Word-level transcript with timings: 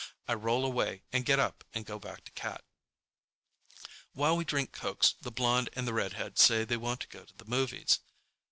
I 0.27 0.33
roll 0.33 0.65
away 0.65 1.03
and 1.13 1.23
get 1.27 1.37
up 1.37 1.63
and 1.75 1.85
go 1.85 1.99
back 1.99 2.23
to 2.25 2.31
Cat. 2.31 2.63
While 4.13 4.35
we 4.35 4.43
drink 4.43 4.71
cokes 4.71 5.13
the 5.21 5.29
blonde 5.29 5.69
and 5.73 5.87
the 5.87 5.93
redhead 5.93 6.39
say 6.39 6.63
they 6.63 6.75
want 6.75 7.01
to 7.01 7.07
go 7.07 7.23
to 7.23 7.35
the 7.37 7.45
movies. 7.45 7.99